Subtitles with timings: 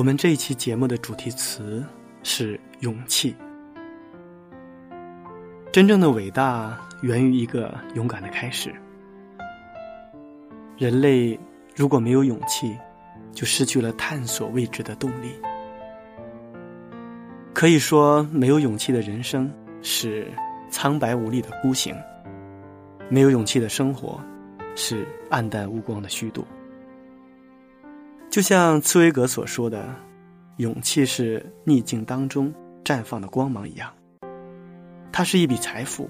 [0.00, 1.84] 我们这一期节目的主题词
[2.22, 3.36] 是勇气。
[5.70, 8.74] 真正的伟大源于一个勇敢的开始。
[10.78, 11.38] 人类
[11.76, 12.74] 如果没有勇气，
[13.34, 15.34] 就失去了探索未知的动力。
[17.52, 20.26] 可以说，没有勇气的人生是
[20.70, 21.94] 苍白无力的孤行；
[23.10, 24.18] 没有勇气的生活
[24.74, 26.42] 是暗淡无光的虚度。
[28.30, 29.84] 就像茨威格所说的，
[30.58, 33.92] 勇气是逆境当中绽放的光芒一样。
[35.10, 36.08] 它是一笔财富。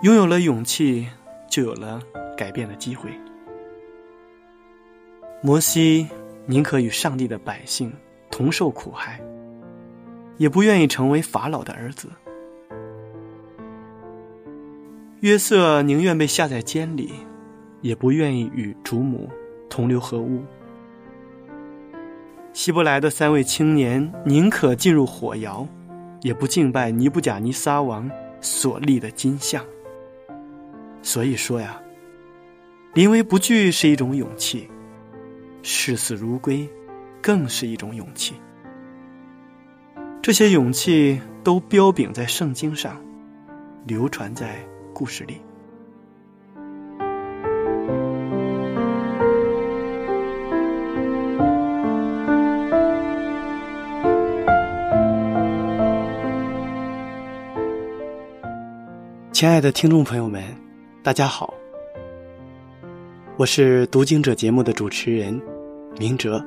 [0.00, 1.06] 拥有了勇气，
[1.50, 2.00] 就有了
[2.38, 3.10] 改变的机会。
[5.42, 6.08] 摩西
[6.46, 7.92] 宁可与上帝的百姓
[8.30, 9.20] 同受苦害，
[10.38, 12.08] 也不愿意成为法老的儿子。
[15.20, 17.12] 约瑟宁愿被下在监里，
[17.82, 19.28] 也不愿意与主母。
[19.68, 20.42] 同流合污。
[22.52, 25.68] 希伯来的三位青年宁可进入火窑，
[26.22, 28.10] 也不敬拜尼布甲尼撒王
[28.40, 29.64] 所立的金像。
[31.02, 31.80] 所以说呀，
[32.94, 34.68] 临危不惧是一种勇气，
[35.62, 36.68] 视死如归
[37.20, 38.34] 更是一种勇气。
[40.22, 43.00] 这些勇气都标炳在圣经上，
[43.86, 44.56] 流传在
[44.92, 45.40] 故事里。
[59.36, 60.42] 亲爱的听众朋友们，
[61.02, 61.52] 大家好，
[63.36, 65.38] 我是读经者节目的主持人
[65.98, 66.42] 明哲。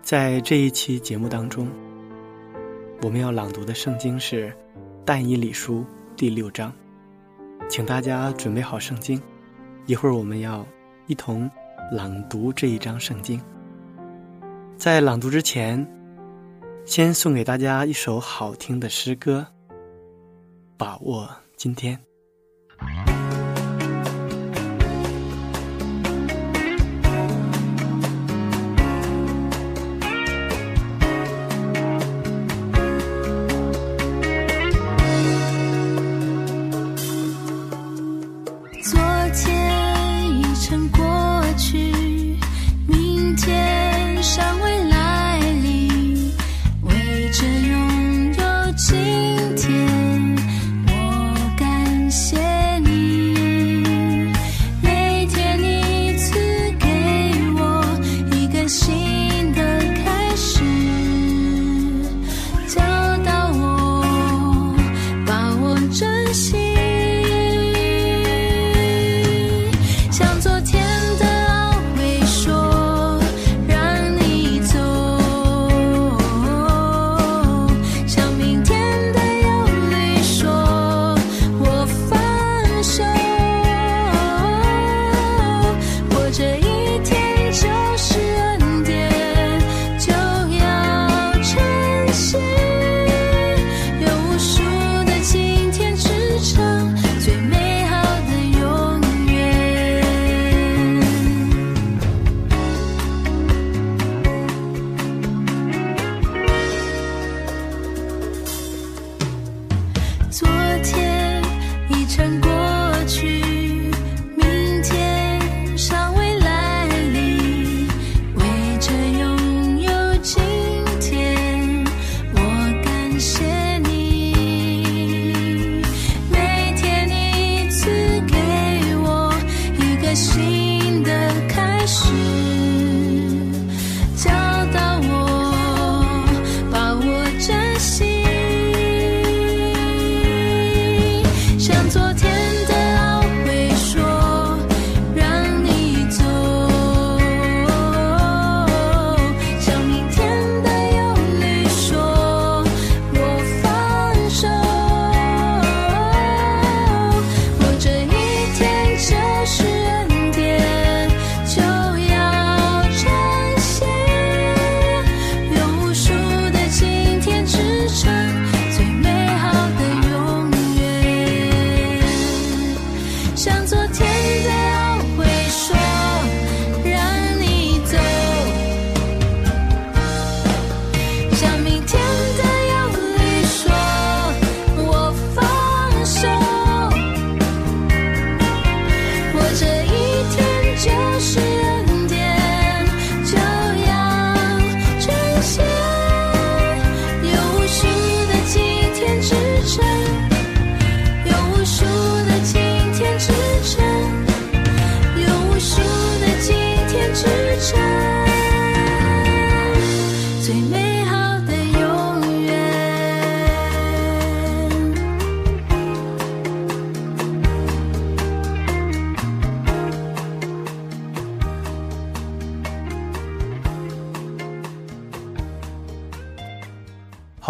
[0.00, 1.68] 在这一期节目当中，
[3.02, 4.48] 我们要朗读的圣经是
[5.04, 5.80] 《但以理书》
[6.16, 6.72] 第六章，
[7.68, 9.20] 请大家准备好圣经，
[9.84, 10.66] 一会儿我们要
[11.08, 11.46] 一同
[11.92, 13.38] 朗读这一章圣经。
[14.78, 15.86] 在朗读之前，
[16.86, 19.46] 先送给大家一首好听的诗歌，
[20.78, 21.28] 把握。
[21.60, 22.02] 今天。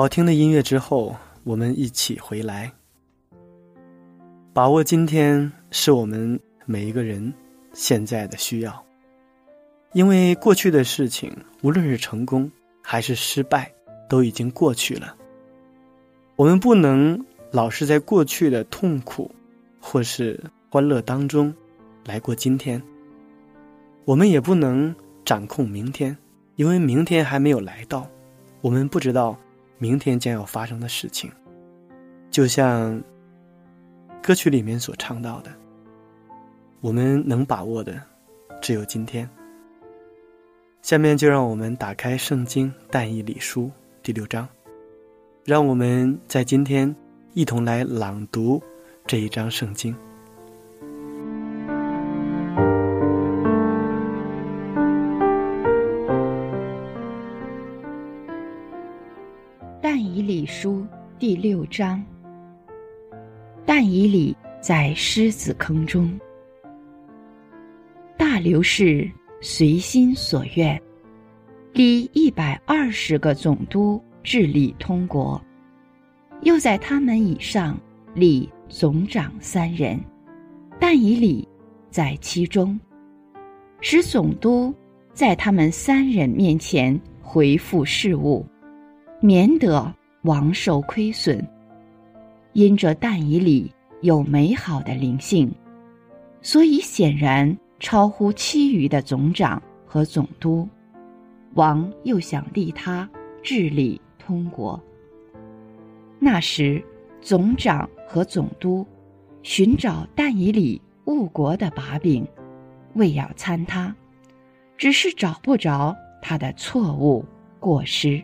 [0.01, 1.15] 好听的音乐之后，
[1.45, 2.73] 我们一起回来，
[4.55, 7.31] 把握今天是我们每一个人
[7.75, 8.83] 现在的需要。
[9.93, 11.31] 因为过去的事情，
[11.61, 12.51] 无论是成功
[12.81, 13.71] 还是失败，
[14.09, 15.15] 都已经过去了。
[16.35, 19.31] 我们不能老是在过去的痛苦
[19.83, 21.55] 或是欢乐当中
[22.07, 22.83] 来过今天。
[24.07, 26.17] 我们也不能掌控明天，
[26.57, 28.09] 因为明天还没有来到，
[28.63, 29.39] 我们不知道。
[29.83, 31.33] 明天将要发生的事情，
[32.31, 33.03] 就像
[34.23, 35.51] 歌曲里面所唱到的，
[36.83, 37.99] 我们能把握的
[38.61, 39.27] 只有今天。
[40.83, 43.69] 下面就让我们打开《圣经·但以理书》
[44.03, 44.47] 第六章，
[45.47, 46.95] 让我们在今天
[47.33, 48.63] 一同来朗读
[49.07, 49.97] 这一章圣经。
[60.63, 60.87] 书
[61.19, 62.05] 第六章，
[63.65, 66.21] 但以礼在狮子坑中。
[68.15, 69.11] 大流士
[69.41, 70.79] 随心所愿，
[71.73, 75.41] 立一百二十个总督治理通国，
[76.43, 77.81] 又在他们以上
[78.13, 79.99] 立总长三人，
[80.79, 81.49] 但以礼
[81.89, 82.79] 在其中，
[83.81, 84.75] 使总督
[85.15, 88.45] 在他们三人面前回复事务，
[89.23, 89.91] 免得。
[90.23, 91.43] 王受亏损，
[92.53, 93.73] 因着但以里
[94.03, 95.51] 有美好的灵性，
[96.43, 100.69] 所以显然超乎其余的总长和总督。
[101.55, 103.09] 王又想立他
[103.43, 104.79] 治理通国。
[106.19, 106.85] 那时，
[107.21, 108.87] 总长和总督
[109.43, 112.27] 寻找但以里误国的把柄，
[112.95, 113.95] 为要参他，
[114.77, 117.25] 只是找不着他的错误
[117.59, 118.23] 过失。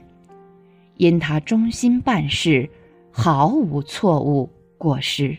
[0.97, 2.69] 因他忠心办事，
[3.11, 5.37] 毫无错误过失。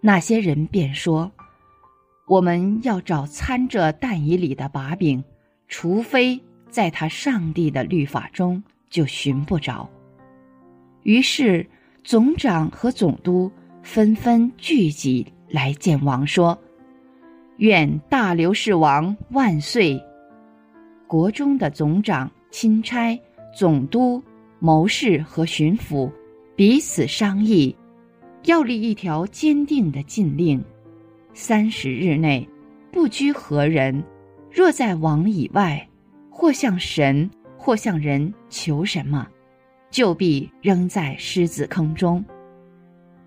[0.00, 1.30] 那些人便说
[2.28, 5.22] ：“我们要找参着但以里的把柄，
[5.68, 9.88] 除非在他上帝的律法中就寻不着。”
[11.02, 11.66] 于是
[12.04, 13.50] 总长和总督
[13.82, 16.58] 纷纷聚集来见王，说
[17.58, 20.00] ：“愿大刘氏王万岁！”
[21.08, 23.18] 国中的总长钦差。
[23.56, 24.22] 总督、
[24.58, 26.12] 谋士和巡抚
[26.54, 27.74] 彼此商议，
[28.44, 30.62] 要立一条坚定的禁令：
[31.32, 32.46] 三十日内，
[32.92, 34.04] 不拘何人，
[34.52, 35.88] 若在王以外，
[36.28, 39.26] 或向神，或向人求什么，
[39.90, 42.22] 就必扔在狮子坑中。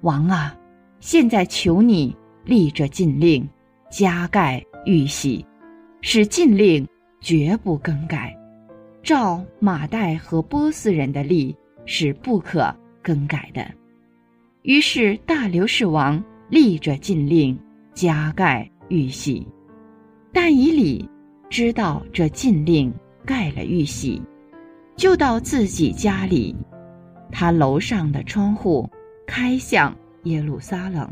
[0.02, 0.56] 王啊，
[1.00, 3.50] 现在求你立这禁令，
[3.90, 5.44] 加盖玉玺，
[6.02, 6.88] 使禁令
[7.20, 8.39] 绝不更改。
[9.02, 13.66] 照马代和波斯人的例是不可更改的。
[14.64, 17.58] 于是大流士王立着禁令，
[17.94, 19.48] 加盖玉玺。
[20.32, 21.10] 但以理
[21.50, 22.94] 知道这禁令
[23.26, 24.22] 盖了玉玺，
[24.96, 26.56] 就到自己家里，
[27.32, 28.88] 他楼上的窗户
[29.26, 31.10] 开向耶路撒冷，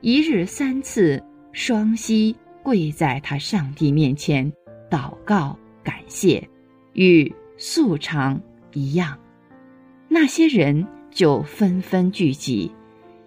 [0.00, 4.50] 一日三次双膝跪在他上帝面前
[4.88, 6.42] 祷告感谢。
[6.96, 8.40] 与素常
[8.72, 9.18] 一样，
[10.08, 12.72] 那些人就纷纷聚集，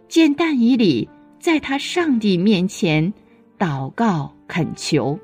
[0.08, 1.08] 见但以里
[1.40, 3.14] 在他上帝面前
[3.60, 5.20] 祷告恳求，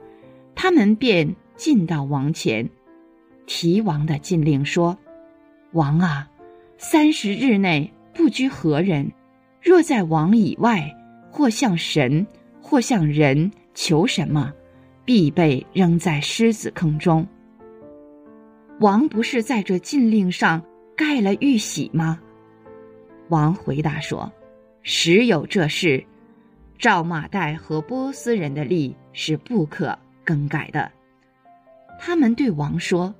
[0.54, 2.70] 他们便进到王前，
[3.48, 4.96] 提王的禁令说
[5.74, 6.30] ：“王啊，
[6.78, 9.12] 三十日内不拘何人，
[9.60, 10.96] 若在王以外，
[11.32, 12.28] 或向神，
[12.62, 14.54] 或向人求什么，
[15.04, 17.28] 必被扔在狮子坑中。”
[18.80, 20.62] 王不是在这禁令上
[20.98, 22.20] 盖了玉玺吗？
[23.30, 24.32] 王回答说
[24.84, 26.06] ：“实有这事，
[26.78, 30.92] 照马岱和波斯人的例是不可更改的。”
[32.00, 33.16] 他们对王说：“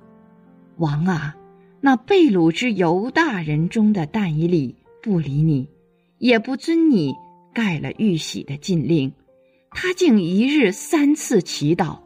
[0.76, 1.34] 王啊，
[1.80, 5.68] 那被掳之犹大人中的但以理不理你，
[6.18, 7.14] 也不遵你
[7.54, 9.10] 盖了玉玺的禁令，
[9.70, 12.00] 他竟一日三次祈祷。”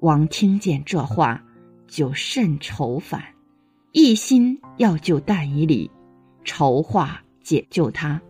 [0.00, 1.42] 王听见这话。
[1.86, 3.22] 就甚愁烦，
[3.92, 5.90] 一心要救但以理，
[6.44, 8.20] 筹划解救他。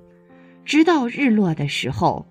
[0.64, 2.26] 直到日落的时候，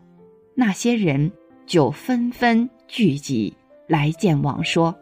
[0.55, 1.31] 那些人
[1.65, 3.55] 就纷纷聚集
[3.87, 4.95] 来见王，说：“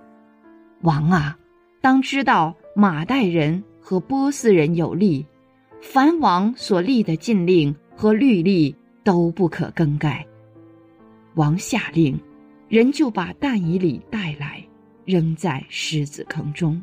[0.81, 1.37] 王啊，
[1.81, 5.25] 当知道马代人和波斯人有利，
[5.81, 10.25] 凡王所立的禁令和律例都不可更改。”
[11.35, 12.19] 王下令，
[12.69, 14.62] 人就把但以礼带来。
[15.05, 16.81] 扔在狮子坑中。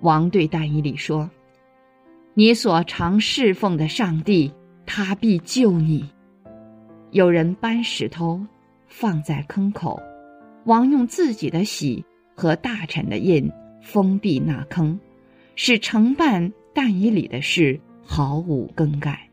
[0.00, 1.30] 王对但以理说
[2.34, 4.52] ：“你所常侍奉的上帝，
[4.86, 6.08] 他必救你。”
[7.12, 8.40] 有人搬石头
[8.86, 10.00] 放在坑口，
[10.64, 13.50] 王用自己的玺和大臣的印
[13.82, 14.98] 封闭那坑，
[15.56, 19.28] 使承办但以里的事毫无更改。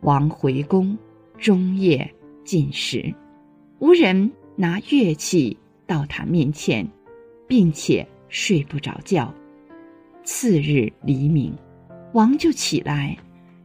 [0.00, 0.98] 王回宫，
[1.38, 2.10] 终夜
[2.42, 3.14] 进食，
[3.78, 6.88] 无人拿乐器到他面前，
[7.46, 9.32] 并且睡不着觉。
[10.22, 11.52] 次日黎明，
[12.12, 13.16] 王就起来，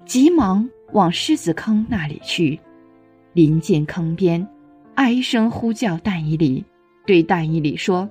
[0.06, 2.60] 急忙往狮子坑那里去。
[3.34, 4.46] 临近坑边，
[4.96, 6.66] 哀声呼叫但以里，
[7.06, 8.10] 对但以里说：“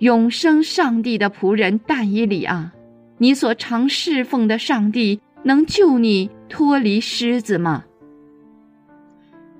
[0.00, 2.74] 永生上帝的仆人但以里啊，
[3.16, 7.84] 你所常侍奉的上帝能救你脱离狮子吗？”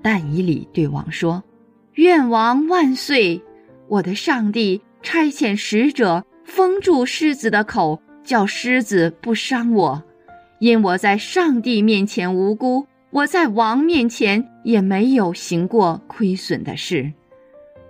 [0.02, 1.43] 但以里对王说
[1.95, 3.40] ：“愿王万岁！
[3.88, 10.02] 我的上帝差遣使者封住狮子的口，叫狮子不伤我，
[10.59, 17.11] 因我在上帝面前无辜。”我在王面前也没有行过亏损的事，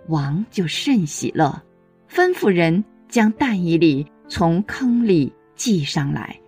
[0.06, 1.60] 王就甚喜乐，
[2.08, 6.38] 吩咐人将蛋以里从坑里系上来。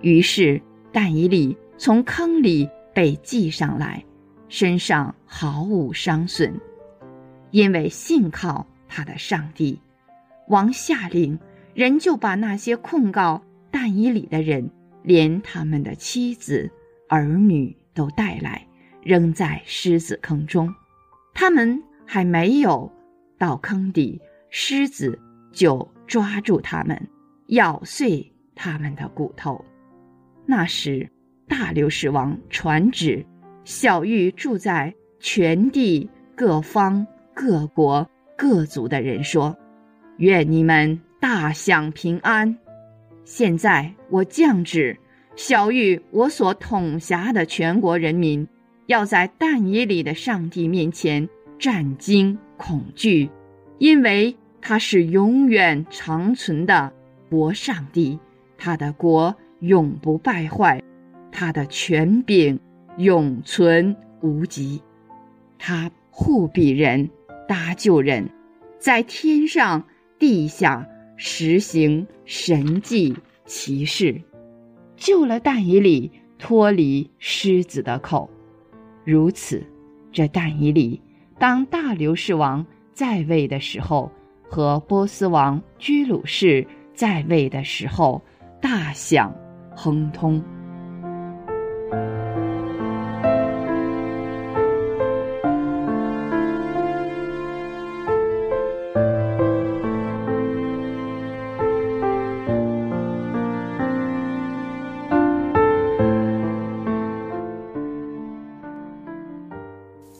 [0.00, 4.04] 于是蛋以里从坑里被系上来，
[4.48, 6.52] 身上毫无伤损，
[7.52, 9.78] 因为信靠他的上帝。
[10.48, 11.38] 王下令，
[11.74, 14.70] 人就把那些控告但以里的人，
[15.02, 16.70] 连他们的妻子、
[17.08, 17.76] 儿女。
[17.96, 18.68] 都带来，
[19.02, 20.70] 扔在狮子坑中。
[21.32, 22.92] 他们还没有
[23.38, 25.18] 到坑底，狮子
[25.50, 27.08] 就抓住他们，
[27.46, 29.64] 咬碎他们的骨头。
[30.44, 31.08] 那时，
[31.48, 33.24] 大流士王传旨，
[33.64, 39.56] 小玉住在全地各方各国各族的人说
[40.18, 42.56] ：“愿你们大享平安。”
[43.24, 44.96] 现在我降旨。
[45.34, 48.48] 小玉，我所统辖的全国人民，
[48.86, 53.28] 要在但以里的上帝面前战惊恐惧，
[53.76, 56.90] 因为他是永远长存的
[57.28, 58.18] 国上帝，
[58.56, 60.82] 他的国永不败坏，
[61.30, 62.58] 他的权柄
[62.96, 64.80] 永存无极，
[65.58, 67.10] 他护庇人，
[67.46, 68.26] 搭救人，
[68.78, 69.84] 在天上
[70.18, 74.20] 地下实行神迹奇事。
[74.96, 78.28] 救了但以里脱离狮子的口，
[79.04, 79.62] 如此，
[80.10, 81.00] 这但以里
[81.38, 84.10] 当大流士王在位的时候，
[84.48, 88.22] 和波斯王居鲁士在位的时候，
[88.60, 89.34] 大享
[89.74, 90.42] 亨通。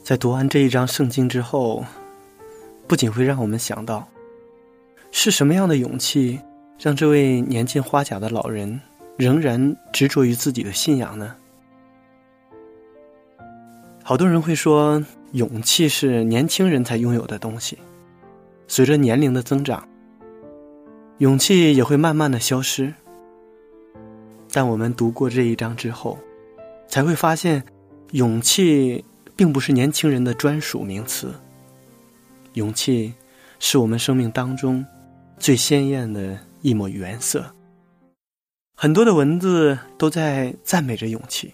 [0.07, 1.83] 在读完这一章圣经之后，
[2.87, 4.07] 不仅会让我们想到，
[5.11, 6.39] 是什么样的勇气
[6.79, 8.79] 让这位年近花甲的老人
[9.17, 11.35] 仍然执着于自己的信仰呢？
[14.01, 17.77] 好多人会说，勇气是年轻人才拥有的东西，
[18.65, 19.85] 随着年龄的增长，
[21.17, 22.93] 勇气也会慢慢的消失。
[24.53, 26.17] 但我们读过这一章之后，
[26.87, 27.61] 才会发现，
[28.11, 29.03] 勇气。
[29.37, 31.33] 并不是年轻人的专属名词。
[32.53, 33.13] 勇气，
[33.59, 34.83] 是我们生命当中
[35.37, 37.45] 最鲜艳的一抹原色。
[38.75, 41.53] 很多的文字都在赞美着勇气。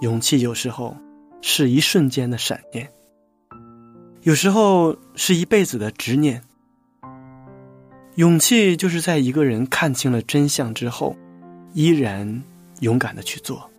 [0.00, 0.96] 勇气有时候
[1.40, 2.90] 是一瞬间的闪念，
[4.22, 6.42] 有时候是一辈子的执念。
[8.16, 11.16] 勇气就是在一个人看清了真相之后，
[11.72, 12.42] 依然
[12.80, 13.69] 勇敢的去做。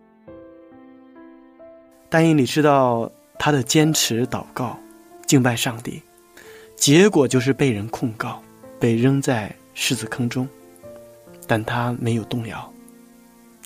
[2.12, 4.77] 但因你知道他的坚持祷告、
[5.25, 6.01] 敬拜上帝，
[6.75, 8.44] 结果就是被人控告，
[8.77, 10.46] 被扔在狮子坑中，
[11.48, 12.70] 但他没有动摇，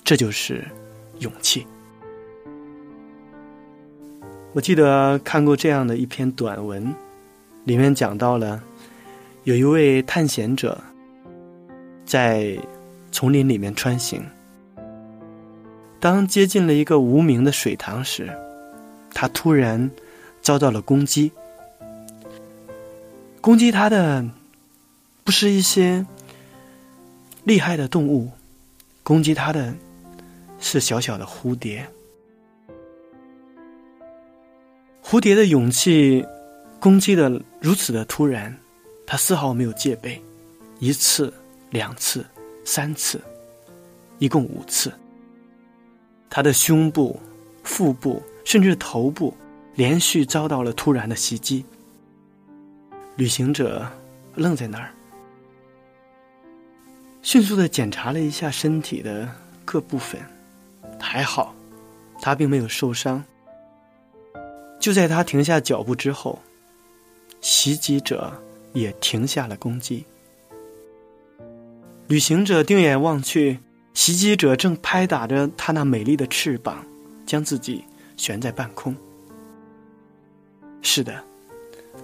[0.04, 0.64] 这就是
[1.18, 1.66] 勇气。
[4.52, 6.94] 我记得看过这样的一篇短文，
[7.64, 8.62] 里面讲到了
[9.42, 10.80] 有一位探险者
[12.04, 12.56] 在
[13.10, 14.24] 丛林里面穿行。
[15.98, 18.30] 当接近了一个无名的水塘时，
[19.12, 19.90] 他突然
[20.42, 21.32] 遭到了攻击。
[23.40, 24.24] 攻击他的
[25.24, 26.04] 不是一些
[27.44, 28.30] 厉害的动物，
[29.02, 29.74] 攻击他的
[30.60, 31.86] 是小小的蝴蝶。
[35.02, 36.26] 蝴蝶的勇气
[36.80, 38.54] 攻击的如此的突然，
[39.06, 40.20] 他丝毫没有戒备，
[40.80, 41.32] 一次、
[41.70, 42.26] 两次、
[42.64, 43.20] 三次，
[44.18, 44.92] 一共五次。
[46.28, 47.18] 他的胸部、
[47.62, 49.34] 腹部甚至头部
[49.74, 51.64] 连续遭到了突然的袭击。
[53.16, 53.86] 旅行者
[54.34, 54.92] 愣在那儿，
[57.22, 59.28] 迅速的检查了一下身体的
[59.64, 60.20] 各部分，
[61.00, 61.54] 还好，
[62.20, 63.24] 他并没有受伤。
[64.78, 66.38] 就在他停下脚步之后，
[67.40, 68.32] 袭击者
[68.74, 70.04] 也停下了攻击。
[72.06, 73.58] 旅行者定眼望去，
[73.96, 76.84] 袭击者正拍打着他那美丽的翅膀，
[77.24, 77.82] 将自己
[78.18, 78.94] 悬在半空。
[80.82, 81.24] 是的，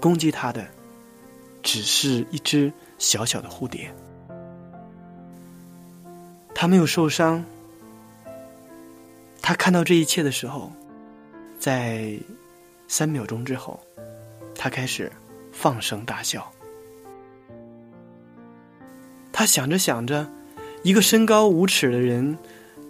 [0.00, 0.66] 攻击他的
[1.62, 3.94] 只是一只小小的蝴蝶，
[6.54, 7.44] 他没有受伤。
[9.42, 10.72] 他看到这一切的时候，
[11.60, 12.18] 在。
[12.88, 13.80] 三秒钟之后，
[14.54, 15.10] 他开始
[15.50, 16.46] 放声大笑。
[19.32, 20.28] 他想着想着，
[20.82, 22.36] 一个身高五尺的人，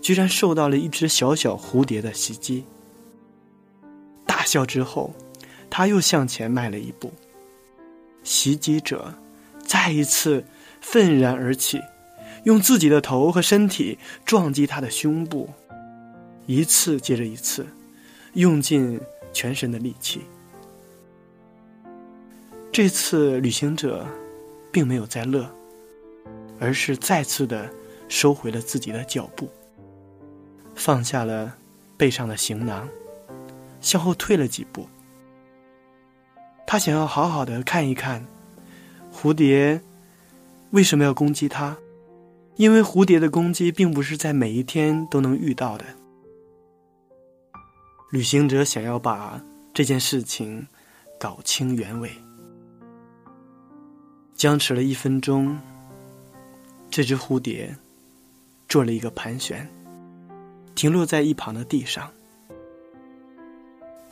[0.01, 2.65] 居然受到了一只小小蝴蝶的袭击。
[4.27, 5.15] 大笑之后，
[5.69, 7.13] 他又向前迈了一步。
[8.23, 9.13] 袭击者
[9.65, 10.45] 再一次
[10.81, 11.81] 愤然而起，
[12.45, 15.49] 用自己的头和身体撞击他的胸部，
[16.47, 17.67] 一次接着一次，
[18.35, 19.01] 用尽。
[19.35, 20.21] 全身的力气。
[22.71, 24.07] 这次旅行者
[24.71, 25.51] 并没有在乐，
[26.61, 27.67] 而是再次的
[28.13, 29.49] 收回了自己的脚步，
[30.75, 31.57] 放下了
[31.97, 32.87] 背上的行囊，
[33.81, 34.87] 向后退了几步。
[36.67, 38.27] 他想要好好的看一看
[39.11, 39.81] 蝴蝶
[40.73, 41.75] 为什么要攻击他，
[42.57, 45.87] 因为蝴蝶的攻击并不是在每一天都能遇到的。
[48.11, 50.67] 旅行者想要把这件事情
[51.19, 52.11] 搞清原委，
[54.35, 55.59] 僵持了一分钟，
[56.91, 57.75] 这只蝴蝶
[58.73, 59.69] 做了一个盘旋，
[60.75, 62.11] 停落在一旁的地上。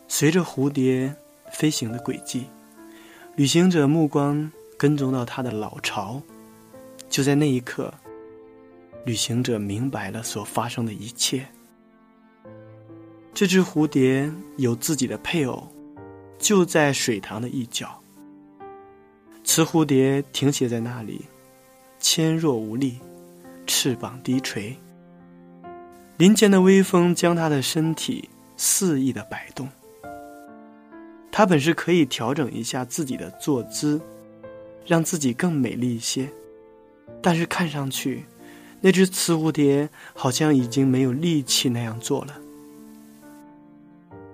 [0.06, 1.16] 随着蝴蝶
[1.50, 2.44] 飞行的轨迹，
[3.36, 6.20] 旅行者目光跟踪到它的老巢。
[7.08, 7.90] 就在那一刻，
[9.06, 11.46] 旅行者明白了所发生的一切。
[13.32, 15.66] 这只蝴蝶有自己的配偶，
[16.38, 17.98] 就在水塘的一角。
[19.42, 21.24] 雌蝴蝶停歇在那里，
[21.98, 22.98] 纤弱无力，
[23.70, 24.76] 翅膀低垂。
[26.16, 29.68] 林间的微风将它的身体肆意的摆动。
[31.30, 34.00] 它本是可以调整一下自己的坐姿，
[34.84, 36.28] 让自己更美丽一些，
[37.22, 38.24] 但是看上去，
[38.80, 42.34] 那只雌蝴蝶好像已经没有力气那样做了。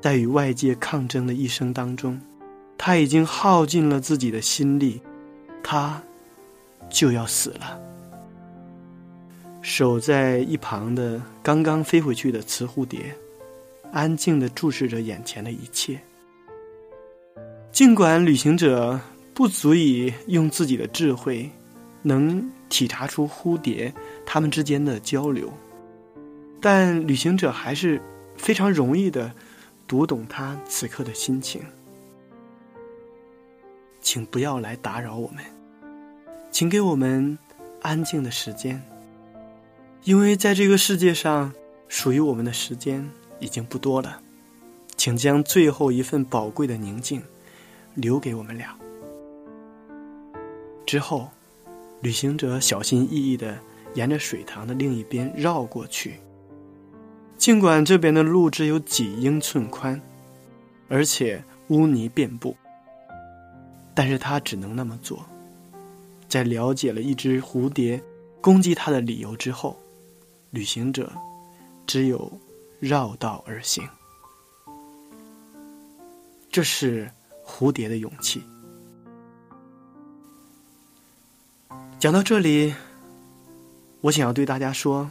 [0.00, 2.18] 在与外界抗争的一生当中，
[2.78, 5.02] 他已经耗尽了自己的心力，
[5.62, 6.02] 他
[6.88, 7.85] 就要死了。
[9.68, 13.12] 守在一旁的刚刚飞回去的雌蝴蝶，
[13.90, 16.00] 安静的注视着眼前的一切。
[17.72, 18.98] 尽管旅行者
[19.34, 21.50] 不足以用自己的智慧，
[22.02, 23.92] 能体察出蝴蝶
[24.24, 25.52] 它们之间的交流，
[26.60, 28.00] 但旅行者还是
[28.36, 29.32] 非常容易的。
[29.88, 31.60] 读懂他此刻的心情，
[34.00, 35.44] 请不要来打扰我们，
[36.50, 37.38] 请给我们
[37.82, 38.82] 安静的时间，
[40.04, 41.52] 因为在这个世界上，
[41.88, 43.08] 属于我们的时间
[43.40, 44.20] 已经不多了，
[44.96, 47.22] 请将最后一份宝贵的宁静
[47.94, 48.76] 留给我们俩。
[50.86, 51.28] 之后，
[52.00, 53.58] 旅行者小心翼翼的
[53.94, 56.20] 沿着水塘的另一边绕过去。
[57.36, 60.00] 尽管这边的路只有几英寸宽，
[60.88, 62.56] 而且污泥遍布，
[63.94, 65.26] 但是他只能那么做。
[66.28, 68.00] 在了解了一只蝴蝶
[68.40, 69.76] 攻击他的理由之后，
[70.50, 71.12] 旅行者
[71.86, 72.30] 只有
[72.80, 73.86] 绕道而行。
[76.50, 77.10] 这是
[77.44, 78.42] 蝴蝶的勇气。
[81.98, 82.74] 讲到这里，
[84.00, 85.10] 我想要对大家说。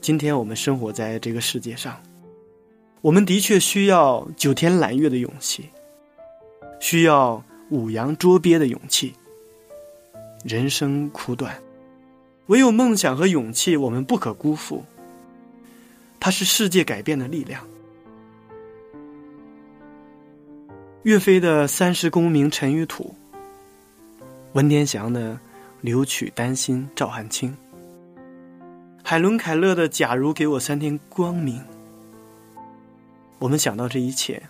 [0.00, 2.02] 今天我们生活在这个世界上，
[3.02, 5.70] 我们的确需要九天揽月的勇气，
[6.80, 7.40] 需要
[7.70, 9.14] 五洋捉鳖的勇气。
[10.44, 11.56] 人生苦短，
[12.46, 14.84] 唯有梦想和勇气，我们不可辜负。
[16.18, 17.66] 它是世界改变的力量。
[21.02, 23.14] 岳飞的三十功名尘与土，
[24.52, 25.38] 文天祥的
[25.80, 27.56] 留取丹心照汗青。
[29.02, 31.60] 海伦·凯勒的“假如给我三天光明”，
[33.40, 34.40] 我们想到这一切，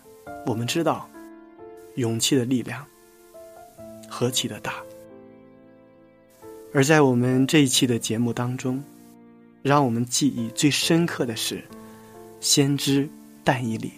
[0.47, 1.09] 我们知道，
[1.95, 2.85] 勇气的力量
[4.09, 4.75] 何其的大。
[6.75, 8.83] 而在我们这一期的节目当中，
[9.63, 11.63] 让我们记忆最深刻的是，
[12.41, 13.09] 先知
[13.45, 13.93] 但以里。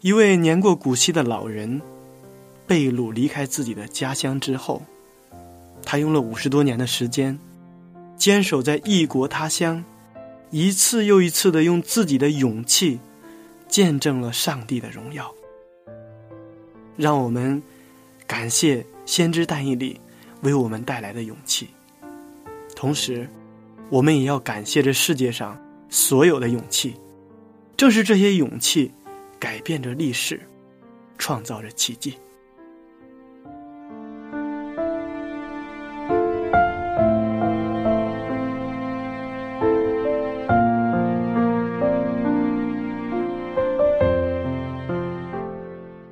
[0.00, 1.80] 一位年过古稀的老人，
[2.66, 4.82] 被掳离开自己的家乡之后，
[5.84, 7.38] 他用了五十多年的时间，
[8.16, 9.84] 坚守在异国他乡，
[10.50, 12.98] 一次又一次的用自己的勇气，
[13.68, 15.32] 见证了上帝的荣耀。
[16.96, 17.62] 让我们
[18.26, 20.00] 感谢先知但以里
[20.46, 21.68] 为我们带来的勇气，
[22.74, 23.28] 同时，
[23.90, 26.94] 我们也要感谢这世界上所有的勇气，
[27.76, 28.90] 正是这些勇气。
[29.38, 30.40] 改变着历史，
[31.18, 32.14] 创造着奇迹。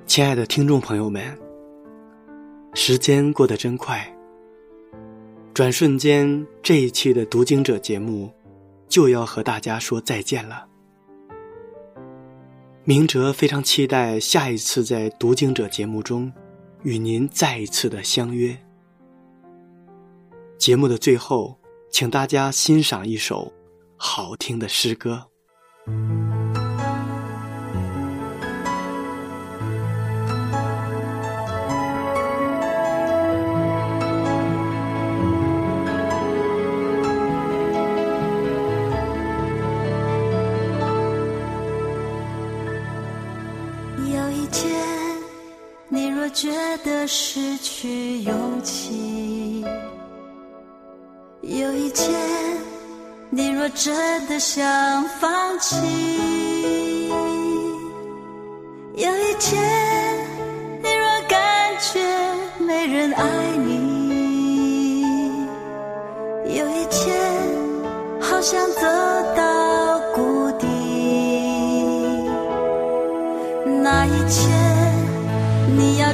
[0.06, 1.36] 亲爱的听众朋友们，
[2.74, 4.13] 时间过得真快，
[5.54, 8.28] 转瞬间，这一期的读经者节目
[8.88, 10.66] 就要和大家说再见了。
[12.82, 16.30] 明哲非常期待下一次在《读经者》节目中
[16.82, 18.58] 与您再一次的相约。
[20.58, 21.56] 节目的最后，
[21.88, 23.52] 请大家欣赏一首
[23.96, 25.24] 好听的诗歌。
[46.04, 46.50] 你若觉
[46.84, 49.64] 得失去勇气，
[51.40, 52.14] 有一天
[53.30, 57.08] 你若真的想放弃，
[58.96, 59.83] 有一天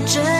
[0.07, 0.40] 这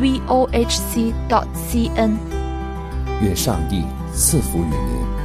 [0.00, 2.16] vohc dot cn。
[3.22, 5.21] 愿上帝赐福于您。